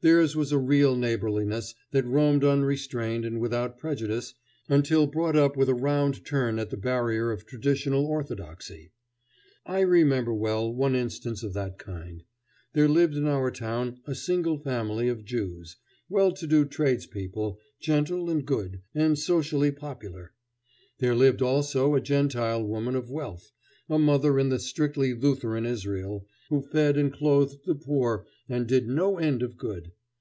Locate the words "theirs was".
0.00-0.52